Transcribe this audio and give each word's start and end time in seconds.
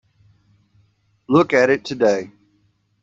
Look 1.27 1.53
at 1.53 1.69
it 1.69 1.85
today. 1.85 2.31